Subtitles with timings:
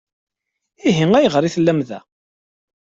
[0.89, 1.99] Ihi ayɣer i tellamt da?